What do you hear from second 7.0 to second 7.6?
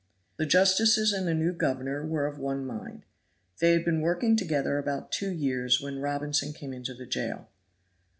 jail.